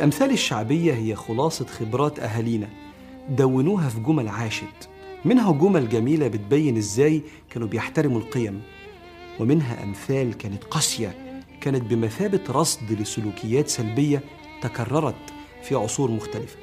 [0.00, 2.68] الأمثال الشعبية هي خلاصة خبرات أهالينا.
[3.28, 4.88] دونوها في جمل عاشت.
[5.24, 8.62] منها جمل جميلة بتبين إزاي كانوا بيحترموا القيم.
[9.40, 14.22] ومنها أمثال كانت قاسية كانت بمثابة رصد لسلوكيات سلبية
[14.62, 15.32] تكررت
[15.62, 16.56] في عصور مختلفة.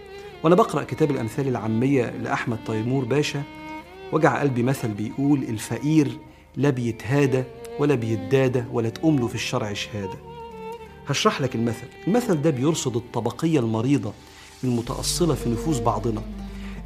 [0.44, 3.44] وأنا بقرأ كتاب الأمثال العامية لأحمد تيمور باشا.
[4.14, 6.20] وجع قلبي مثل بيقول الفقير
[6.56, 7.44] لا بيتهادى
[7.80, 10.18] ولا بيتدادى ولا تقوم له في الشرع شهادة.
[11.08, 11.88] هشرح لك المثل.
[12.08, 14.14] المثل ده بيرصد الطبقية المريضة
[14.64, 16.22] المتأصلة في نفوس بعضنا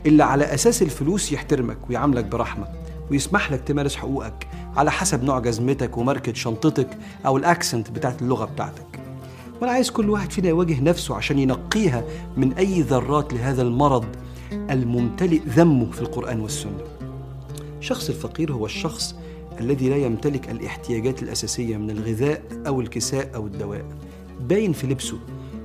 [0.06, 2.68] اللي على أساس الفلوس يحترمك ويعاملك برحمة
[3.12, 9.00] ويسمح لك تمارس حقوقك على حسب نوع جزمتك وماركة شنطتك أو الأكسنت بتاعت اللغة بتاعتك.
[9.62, 12.04] وأنا عايز كل واحد فينا يواجه نفسه عشان ينقيها
[12.38, 14.06] من أي ذرات لهذا المرض
[14.52, 16.82] الممتلئ ذمه في القرآن والسنة.
[17.80, 19.16] الشخص الفقير هو الشخص
[19.60, 23.86] الذي لا يمتلك الاحتياجات الأساسية من الغذاء أو الكساء أو الدواء.
[24.48, 25.20] باين في لبسه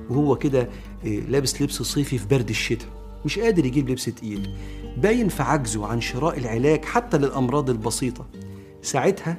[0.09, 0.69] وهو كده
[1.03, 2.89] إيه، لابس لبس صيفي في برد الشتاء
[3.25, 4.55] مش قادر يجيب لبس تقيل.
[4.97, 8.25] باين في عجزه عن شراء العلاج حتى للأمراض البسيطة.
[8.81, 9.37] ساعتها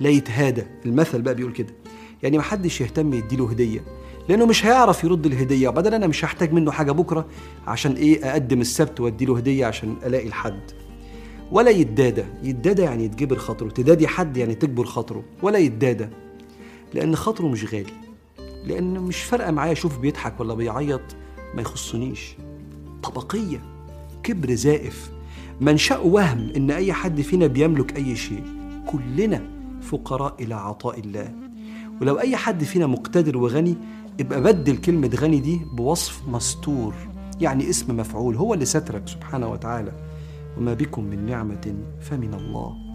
[0.00, 0.62] لا يتهادى.
[0.86, 1.74] المثل بقى بيقول كده
[2.22, 3.84] يعني محدش يهتم يديله هدية
[4.28, 5.68] لأنه مش هيعرف يرد الهدية.
[5.68, 7.26] وبعدين أنا مش هحتاج منه حاجة بكرة
[7.66, 10.60] عشان إيه أقدم السبت وأديله هدية عشان ألاقي الحد.
[11.52, 12.24] ولا يتدادى.
[12.42, 15.24] يتدادى يعني يتجبر خاطره تدادي حد يعني تجبر خاطره.
[15.42, 16.08] ولا يتدادى
[16.94, 17.92] لأن خاطره مش غالي.
[18.64, 21.00] لأن مش فارقة معايا أشوف بيضحك ولا بيعيط.
[21.54, 22.36] ما يخصنيش.
[23.02, 23.60] طبقية
[24.22, 25.10] كبر زائف.
[25.60, 28.44] منشأ وهم إن أي حد فينا بيملك أي شيء.
[28.86, 29.42] كلنا
[29.82, 31.34] فقراء إلى عطاء الله.
[32.00, 33.76] ولو أي حد فينا مقتدر وغني
[34.18, 36.94] يبقى بدل كلمة غني دي بوصف مستور.
[37.40, 39.92] يعني اسم مفعول هو اللي سترك سبحانه وتعالى.
[40.58, 42.89] وما بكم من نعمة فمن الله.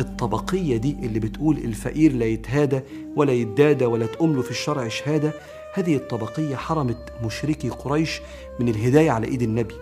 [0.00, 2.80] الطبقية دي اللي بتقول الفقير لا يتهادى
[3.16, 5.32] ولا يتدادى ولا تقوم له في الشرع شهادة
[5.74, 8.20] هذه الطبقية حرمت مشركي قريش
[8.60, 9.74] من الهداية على إيد النبي.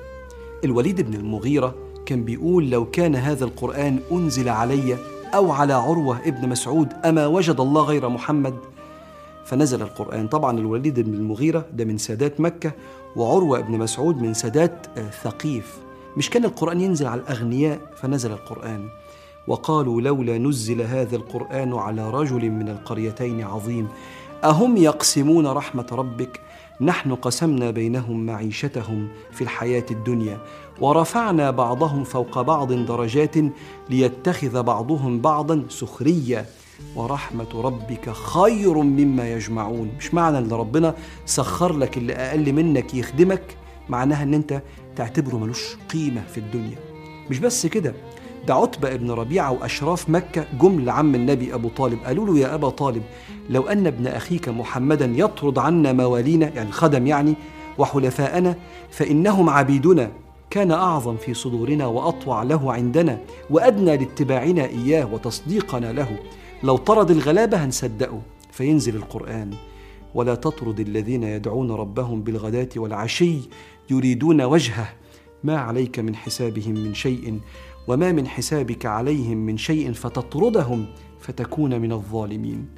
[0.65, 1.75] الوليد بن المغيرة
[2.07, 4.97] كان بيقول لو كان هذا القرآن أنزل علي
[5.35, 8.55] أو على عروة ابن مسعود أما وجد الله غير محمد.
[9.45, 10.29] فنزل القرآن.
[10.29, 12.73] طبعا الوليد بن المغيرة ده من سادات مكة
[13.17, 15.79] وعروة بن مسعود من سادات آه، ثقيف.
[16.17, 18.89] مش كان القرآن ينزل على الأغنياء فنزل القرآن.
[19.51, 23.89] وقالوا لولا نزل هذا القرآن على رجل من القريتين عظيم
[24.45, 26.41] أهم يقسمون رحمة ربك؟
[26.81, 30.39] نحن قسمنا بينهم معيشتهم في الحياة الدنيا
[30.81, 33.35] ورفعنا بعضهم فوق بعض درجات
[33.91, 36.47] ليتخذ بعضهم بعضا سخريا
[36.97, 39.91] ورحمة ربك خير مما يجمعون.
[39.99, 40.95] مش معنى إن ربنا
[41.27, 43.57] سخر لك اللي أقل منك يخدمك؟
[43.89, 44.63] معناها إن أنت
[44.97, 46.79] تعتبره ملوش قيمة في الدنيا.
[47.31, 47.95] مش بس كده
[48.47, 51.99] ده عتبة ابن ربيعة وأشراف مكة جم لعم النبي أبو طالب.
[52.05, 53.03] قالوا له يا أبا طالب
[53.51, 57.35] لو أن ابن أخيك محمدا يطرد عنا موالينا يعني الخدم يعني
[57.79, 58.57] وحلفاءنا
[58.91, 60.11] فإنهم عبيدنا.
[60.51, 63.19] كان أعظم في صدورنا وأطوع له عندنا
[63.51, 66.19] وأدنى لاتباعنا إياه وتصديقنا له.
[66.63, 68.21] لو طرد الغلابة هنصدقه.
[68.53, 69.51] فينزل القرآن.
[70.15, 73.39] ولا تطرد الذين يدعون ربهم بالغداة والعشي
[73.91, 74.89] يريدون وجهه.
[75.45, 77.41] ما عليك من حسابهم من شيء.
[77.91, 80.87] وما من حسابك عليهم من شيء فتطردهم
[81.21, 82.69] فتكون من الظالمين.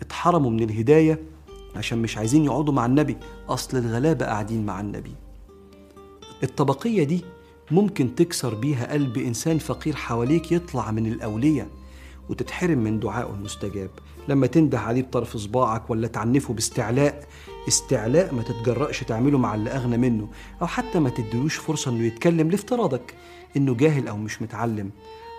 [0.00, 1.22] اتحرموا من الهداية
[1.76, 3.16] عشان مش عايزين يقعدوا مع النبي
[3.48, 5.14] أصل الغلابة قاعدين مع النبي.
[6.42, 7.24] الطبقية دي
[7.70, 11.68] ممكن تكسر بيها قلب إنسان فقير حواليك يطلع من الأولية
[12.28, 13.90] وتتحرم من دعائه المستجاب.
[14.28, 17.26] لما تنده عليه بطرف صباعك ولا تعنفه باستعلاء
[17.68, 20.28] استعلاء ما تتجرأش تعمله مع اللي أغنى منه
[20.62, 23.14] أو حتى ما تدلوش فرصة إنه يتكلم لافتراضك
[23.56, 24.90] إنه جاهل أو مش متعلم.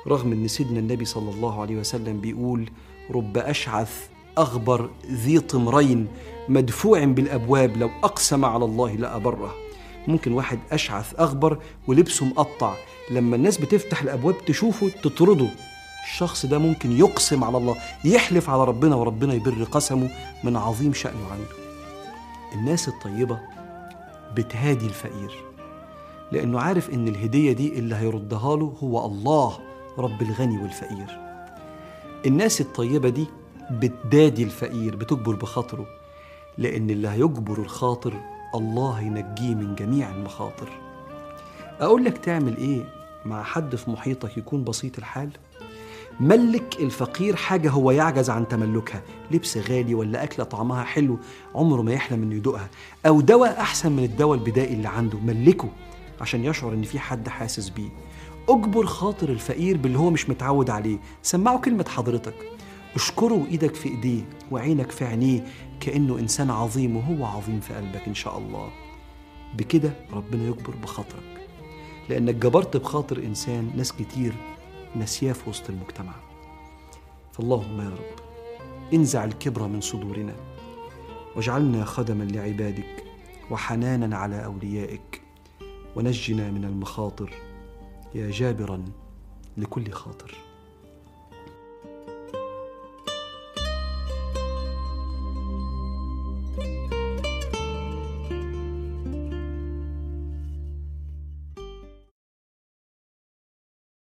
[0.07, 2.69] رغم إن سيدنا النبي صلى الله عليه وسلم بيقول
[3.11, 4.07] رب أشعث
[4.37, 6.07] أغبر ذي طمرين
[6.49, 9.53] مدفوع بالأبواب لو أقسم على الله لأبره.
[10.07, 11.57] ممكن واحد أشعث أغبر
[11.87, 12.75] ولبسه مقطع
[13.11, 15.49] لما الناس بتفتح الأبواب تشوفه تطرده.
[16.03, 17.75] الشخص ده ممكن يقسم على الله
[18.05, 20.09] يحلف على ربنا وربنا يبر قسمه
[20.43, 21.62] من عظيم شأنه عنده.
[22.53, 23.39] الناس الطيبة
[24.35, 25.43] بتهادي الفقير.
[26.31, 29.59] لأنه عارف إن الهدية دي اللي هيردها له هو الله
[29.97, 31.19] رب الغني والفقير.
[32.25, 33.27] الناس الطيبة دي
[33.71, 35.85] بتدادي الفقير بتجبر بخاطره.
[36.57, 38.13] لأن اللي هيجبر الخاطر
[38.55, 40.69] الله ينجيه من جميع المخاطر.
[41.79, 42.85] أقول لك تعمل إيه
[43.25, 45.29] مع حد في محيطك يكون بسيط الحال؟
[46.19, 49.01] ملك الفقير حاجة هو يعجز عن تملكها.
[49.31, 51.19] لبس غالي ولا أكلة طعمها حلو
[51.55, 52.69] عمره ما يحلم إنه يدوقها.
[53.05, 55.17] أو دواء أحسن من الدواء البدائي اللي عنده.
[55.19, 55.69] ملكه
[56.21, 57.89] عشان يشعر إن في حد حاسس بيه.
[58.49, 60.97] أجبر خاطر الفقير باللي هو مش متعود عليه.
[61.23, 62.35] سمعه كلمة حضرتك.
[62.95, 64.21] اشكره وإيدك في إيديه
[64.51, 65.45] وعينك في عينيه.
[65.79, 68.69] كأنه إنسان عظيم وهو عظيم في قلبك إن شاء الله.
[69.57, 71.47] بكده ربنا يجبر بخاطرك.
[72.09, 74.33] لأنك جبرت بخاطر إنسان ناس كتير
[74.95, 76.13] نسياه في وسط المجتمع.
[77.33, 78.23] فاللهم يا رب
[78.93, 80.35] انزع الكبر من صدورنا
[81.35, 83.03] واجعلنا خدما لعبادك
[83.51, 85.21] وحنانا على أوليائك
[85.95, 87.33] ونجنا من المخاطر.
[88.15, 88.85] يا جابرا
[89.57, 90.35] لكل خاطر.